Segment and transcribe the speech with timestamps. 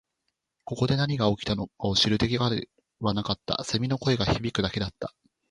[0.65, 3.57] ここで何が起きたのかを知る手がかりはなかった。
[3.63, 5.13] 蝉の声が響くだけだった。